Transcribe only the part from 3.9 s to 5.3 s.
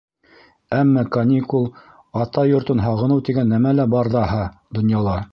бар ҙаһа донъяла.